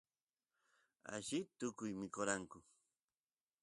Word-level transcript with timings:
allita 1.13 1.53
tukuy 1.57 1.91
mikoranku 2.01 2.57